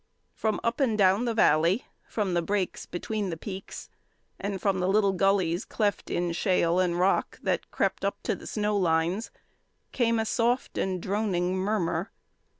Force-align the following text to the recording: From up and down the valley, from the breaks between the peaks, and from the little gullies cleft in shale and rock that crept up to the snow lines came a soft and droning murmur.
From 0.33 0.59
up 0.63 0.79
and 0.79 0.97
down 0.97 1.25
the 1.25 1.33
valley, 1.35 1.85
from 2.07 2.33
the 2.33 2.41
breaks 2.41 2.87
between 2.87 3.29
the 3.29 3.37
peaks, 3.37 3.87
and 4.39 4.59
from 4.59 4.79
the 4.79 4.87
little 4.87 5.11
gullies 5.13 5.63
cleft 5.63 6.09
in 6.09 6.31
shale 6.31 6.79
and 6.79 6.97
rock 6.97 7.37
that 7.43 7.69
crept 7.69 8.03
up 8.03 8.17
to 8.23 8.33
the 8.33 8.47
snow 8.47 8.75
lines 8.75 9.29
came 9.91 10.17
a 10.17 10.25
soft 10.25 10.75
and 10.75 10.99
droning 11.03 11.55
murmur. 11.55 12.09